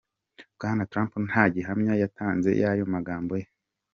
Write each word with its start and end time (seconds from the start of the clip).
Bwana 0.55 0.83
Trump 0.91 1.11
nta 1.29 1.43
gihamya 1.53 1.93
yatanze 2.01 2.49
y'ayo 2.61 2.83
magambo 2.93 3.33
ye. 3.41 3.45